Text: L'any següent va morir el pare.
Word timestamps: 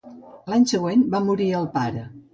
L'any 0.53 0.65
següent 0.71 1.05
va 1.17 1.23
morir 1.27 1.51
el 1.61 1.69
pare. 1.77 2.09